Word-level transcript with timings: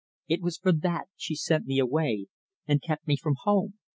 It 0.27 0.41
was 0.41 0.57
for 0.57 0.71
that, 0.71 1.09
she 1.15 1.35
sent 1.35 1.67
me 1.67 1.77
away, 1.77 2.25
and 2.67 2.81
kept 2.81 3.05
me 3.05 3.15
from 3.15 3.35
home. 3.43 3.75